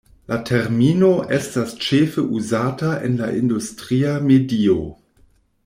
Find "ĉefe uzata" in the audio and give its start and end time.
1.87-2.93